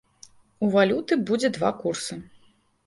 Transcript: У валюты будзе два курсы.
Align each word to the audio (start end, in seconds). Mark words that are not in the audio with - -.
У 0.67 0.71
валюты 0.77 1.13
будзе 1.29 1.55
два 1.59 1.73
курсы. 1.85 2.13